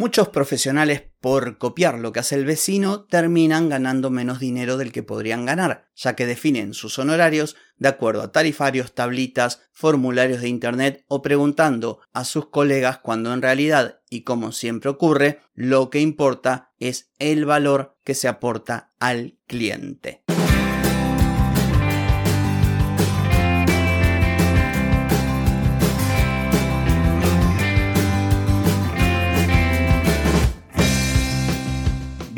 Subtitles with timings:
[0.00, 5.02] Muchos profesionales, por copiar lo que hace el vecino, terminan ganando menos dinero del que
[5.02, 11.04] podrían ganar, ya que definen sus honorarios de acuerdo a tarifarios, tablitas, formularios de Internet
[11.06, 16.72] o preguntando a sus colegas cuando en realidad, y como siempre ocurre, lo que importa
[16.78, 20.24] es el valor que se aporta al cliente.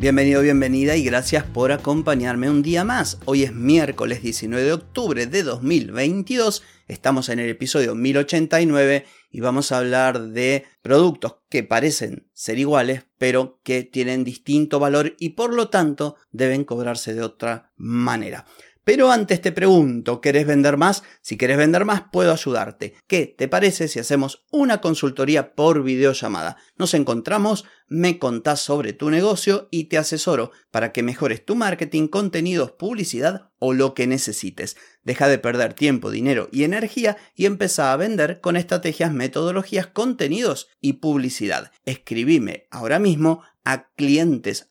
[0.00, 3.18] Bienvenido, bienvenida y gracias por acompañarme un día más.
[3.26, 9.70] Hoy es miércoles 19 de octubre de 2022, estamos en el episodio 1089 y vamos
[9.70, 15.52] a hablar de productos que parecen ser iguales pero que tienen distinto valor y por
[15.52, 18.46] lo tanto deben cobrarse de otra manera.
[18.84, 21.02] Pero antes te pregunto, ¿querés vender más?
[21.20, 22.94] Si querés vender más, puedo ayudarte.
[23.06, 26.56] ¿Qué te parece si hacemos una consultoría por videollamada?
[26.76, 32.08] Nos encontramos, me contás sobre tu negocio y te asesoro para que mejores tu marketing,
[32.08, 34.76] contenidos, publicidad o lo que necesites.
[35.02, 40.68] Deja de perder tiempo, dinero y energía y empieza a vender con estrategias, metodologías, contenidos
[40.80, 41.70] y publicidad.
[41.84, 44.70] Escribime ahora mismo a clientes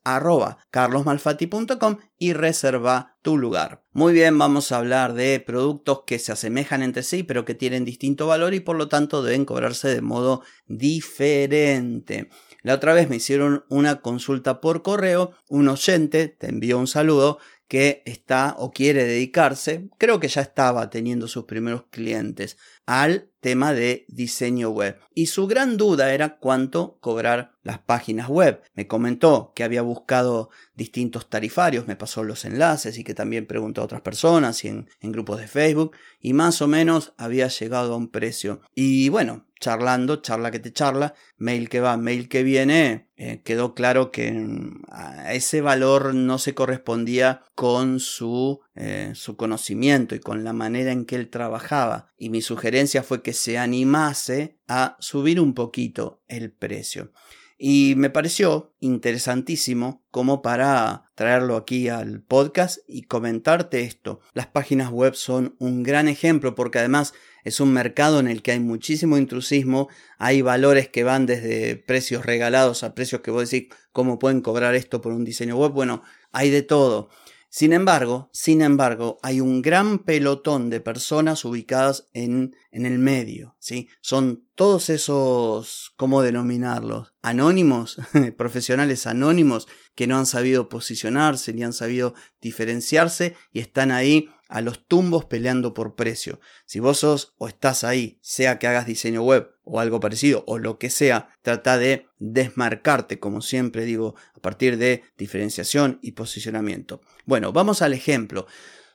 [2.18, 3.84] y reserva tu lugar.
[3.92, 7.86] Muy bien, vamos a hablar de productos que se asemejan entre sí pero que tienen
[7.86, 12.30] distinto valor y por lo tanto deben cobrarse de modo diferente.
[12.62, 17.40] La otra vez me hicieron una consulta por correo, un oyente te envió un saludo
[17.70, 23.74] que está o quiere dedicarse, creo que ya estaba teniendo sus primeros clientes, al tema
[23.74, 25.00] de diseño web.
[25.14, 28.62] Y su gran duda era cuánto cobrar las páginas web.
[28.74, 33.82] Me comentó que había buscado distintos tarifarios, me pasó los enlaces y que también preguntó
[33.82, 37.98] a otras personas y en, grupos de Facebook y más o menos había llegado a
[37.98, 38.62] un precio.
[38.74, 43.76] Y bueno, charlando, charla que te charla, mail que va, mail que viene, eh, quedó
[43.76, 44.84] claro que mm,
[45.32, 51.04] ese valor no se correspondía con su, eh, su conocimiento y con la manera en
[51.04, 52.14] que él trabajaba.
[52.18, 57.12] Y mi sugerencia fue que se animase a subir un poquito el precio.
[57.58, 64.22] Y me pareció interesantísimo como para traerlo aquí al podcast y comentarte esto.
[64.32, 67.14] Las páginas web son un gran ejemplo porque además
[67.44, 72.26] es un mercado en el que hay muchísimo intrusismo, hay valores que van desde precios
[72.26, 75.74] regalados a precios que vos decís, ¿cómo pueden cobrar esto por un diseño web?
[75.74, 76.02] Bueno,
[76.32, 77.10] hay de todo.
[77.52, 83.56] Sin embargo, sin embargo, hay un gran pelotón de personas ubicadas en, en el medio,
[83.58, 83.90] ¿sí?
[84.02, 87.14] Son todos esos, ¿cómo denominarlos?
[87.24, 87.98] Anónimos,
[88.38, 94.62] profesionales anónimos que no han sabido posicionarse ni han sabido diferenciarse y están ahí a
[94.62, 96.42] los tumbos peleando por precio.
[96.66, 100.58] Si vos sos o estás ahí, sea que hagas diseño web o algo parecido o
[100.58, 107.02] lo que sea, trata de desmarcarte, como siempre digo, a partir de diferenciación y posicionamiento.
[107.26, 108.48] Bueno, vamos al ejemplo.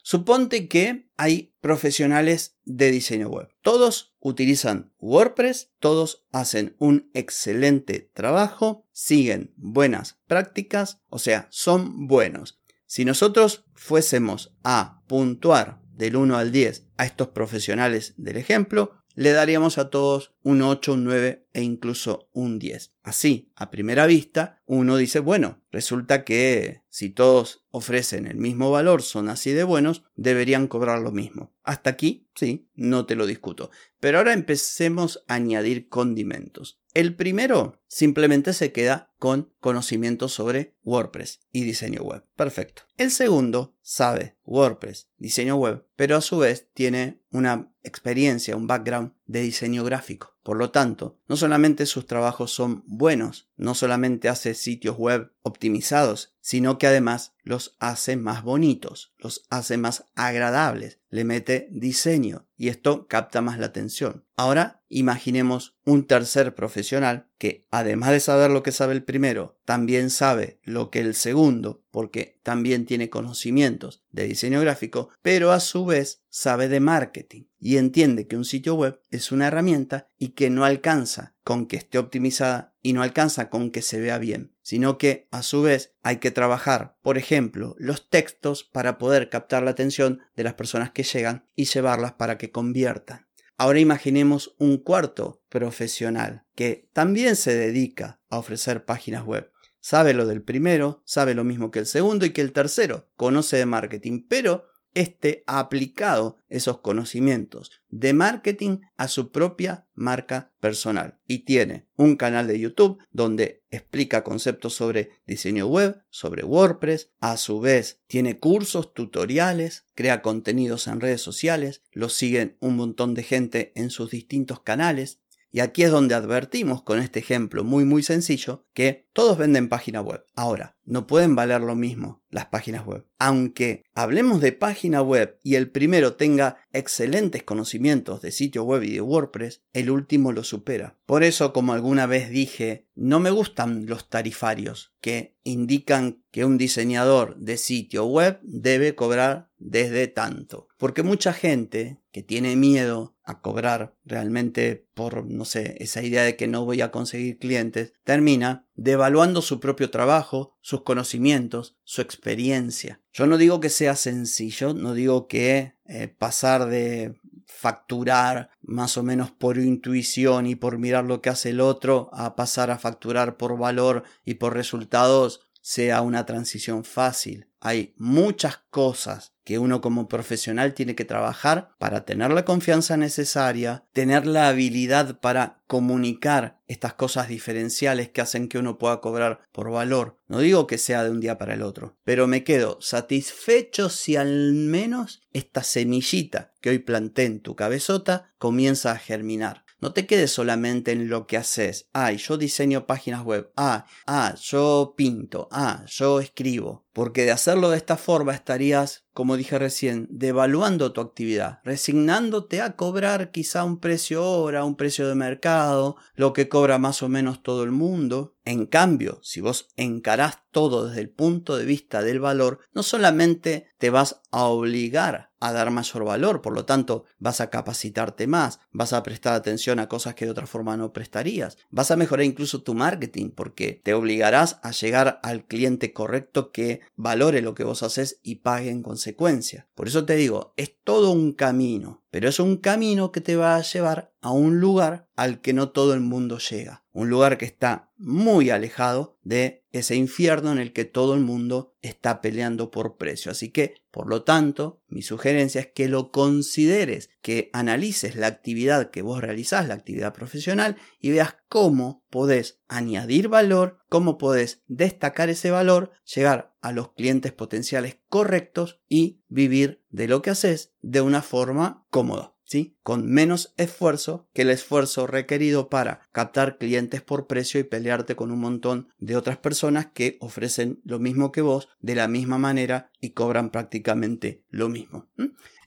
[0.02, 3.48] Suponte que hay profesionales de diseño web.
[3.62, 12.60] Todos utilizan WordPress, todos hacen un excelente trabajo, siguen buenas prácticas, o sea, son buenos.
[12.94, 19.32] Si nosotros fuésemos a puntuar del 1 al 10 a estos profesionales del ejemplo, le
[19.32, 22.92] daríamos a todos un 8, un 9 e incluso un 10.
[23.02, 29.02] Así, a primera vista, uno dice, bueno, resulta que si todos ofrecen el mismo valor,
[29.02, 31.52] son así de buenos, deberían cobrar lo mismo.
[31.64, 33.68] Hasta aquí, sí, no te lo discuto.
[33.98, 36.78] Pero ahora empecemos a añadir condimentos.
[36.94, 42.24] El primero simplemente se queda con conocimiento sobre WordPress y diseño web.
[42.36, 42.82] Perfecto.
[42.96, 49.14] El segundo sabe WordPress, diseño web, pero a su vez tiene una experiencia, un background
[49.26, 50.36] de diseño gráfico.
[50.44, 56.36] Por lo tanto, no solamente sus trabajos son buenos, no solamente hace sitios web optimizados,
[56.40, 62.70] sino que además los hace más bonitos, los hace más agradables, le mete diseño y
[62.70, 64.24] esto capta más la atención.
[64.36, 70.10] Ahora imaginemos un tercer profesional que además de saber lo que sabe el primero, también
[70.10, 75.84] sabe lo que el segundo, porque también tiene conocimientos de diseño gráfico, pero a su
[75.84, 80.50] vez sabe de marketing y entiende que un sitio web es una herramienta y que
[80.50, 84.98] no alcanza con que esté optimizada y no alcanza con que se vea bien, sino
[84.98, 89.70] que a su vez hay que trabajar, por ejemplo, los textos para poder captar la
[89.70, 93.28] atención de las personas que llegan y llevarlas para que conviertan.
[93.56, 99.52] Ahora imaginemos un cuarto profesional que también se dedica a ofrecer páginas web.
[99.80, 103.56] Sabe lo del primero, sabe lo mismo que el segundo y que el tercero, conoce
[103.58, 111.20] de marketing, pero este ha aplicado esos conocimientos de marketing a su propia marca personal.
[111.26, 117.36] Y tiene un canal de YouTube donde explica conceptos sobre diseño web, sobre WordPress, a
[117.36, 123.24] su vez tiene cursos, tutoriales, crea contenidos en redes sociales, lo siguen un montón de
[123.24, 125.20] gente en sus distintos canales.
[125.50, 130.00] Y aquí es donde advertimos con este ejemplo muy muy sencillo que todos venden página
[130.00, 130.26] web.
[130.34, 133.06] Ahora, no pueden valer lo mismo las páginas web.
[133.18, 138.94] Aunque hablemos de página web y el primero tenga excelentes conocimientos de sitio web y
[138.94, 140.98] de WordPress, el último lo supera.
[141.06, 146.58] Por eso, como alguna vez dije, no me gustan los tarifarios que indican que un
[146.58, 150.66] diseñador de sitio web debe cobrar desde tanto.
[150.76, 156.36] Porque mucha gente que tiene miedo a cobrar realmente por, no sé, esa idea de
[156.36, 163.00] que no voy a conseguir clientes, termina devaluando su propio trabajo, sus conocimientos, su experiencia.
[163.12, 167.14] Yo no digo que sea sencillo, no digo que eh, pasar de
[167.46, 172.36] facturar más o menos por intuición y por mirar lo que hace el otro a
[172.36, 177.48] pasar a facturar por valor y por resultados sea una transición fácil.
[177.58, 183.86] Hay muchas cosas que uno como profesional tiene que trabajar para tener la confianza necesaria,
[183.94, 189.70] tener la habilidad para comunicar estas cosas diferenciales que hacen que uno pueda cobrar por
[189.70, 190.20] valor.
[190.28, 194.16] No digo que sea de un día para el otro, pero me quedo satisfecho si
[194.16, 199.63] al menos esta semillita que hoy planté en tu cabezota comienza a germinar.
[199.84, 201.90] No te quedes solamente en lo que haces.
[201.92, 203.52] Ay, yo diseño páginas web.
[203.54, 205.46] Ah, ah, yo pinto.
[205.52, 206.86] Ah, yo escribo.
[206.94, 212.76] Porque de hacerlo de esta forma estarías, como dije recién, devaluando tu actividad, resignándote a
[212.76, 217.42] cobrar quizá un precio hora, un precio de mercado, lo que cobra más o menos
[217.42, 218.36] todo el mundo.
[218.46, 223.66] En cambio, si vos encarás todo desde el punto de vista del valor, no solamente
[223.76, 228.60] te vas a obligar a dar mayor valor, por lo tanto vas a capacitarte más,
[228.72, 232.24] vas a prestar atención a cosas que de otra forma no prestarías, vas a mejorar
[232.24, 237.64] incluso tu marketing porque te obligarás a llegar al cliente correcto que valore lo que
[237.64, 239.66] vos haces y pague en consecuencia.
[239.74, 243.56] Por eso te digo, es todo un camino, pero es un camino que te va
[243.56, 247.44] a llevar a un lugar al que no todo el mundo llega, un lugar que
[247.44, 252.98] está muy alejado de ese infierno en el que todo el mundo está peleando por
[252.98, 253.32] precio.
[253.32, 258.90] Así que, por lo tanto, mi sugerencia es que lo consideres, que analices la actividad
[258.90, 265.30] que vos realizás, la actividad profesional, y veas cómo podés añadir valor, cómo podés destacar
[265.30, 271.00] ese valor, llegar a los clientes potenciales correctos y vivir de lo que haces de
[271.00, 272.33] una forma cómoda.
[272.44, 272.76] ¿Sí?
[272.82, 278.30] con menos esfuerzo que el esfuerzo requerido para captar clientes por precio y pelearte con
[278.30, 282.90] un montón de otras personas que ofrecen lo mismo que vos de la misma manera
[283.00, 285.08] y cobran prácticamente lo mismo.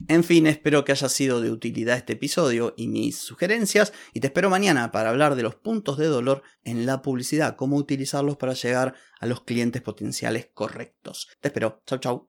[0.06, 4.28] En fin, espero que haya sido de utilidad este episodio y mis sugerencias y te
[4.28, 8.54] espero mañana para hablar de los puntos de dolor en la publicidad, cómo utilizarlos para
[8.54, 11.28] llegar a los clientes potenciales correctos.
[11.40, 11.82] Te espero.
[11.84, 12.28] Chau, chau.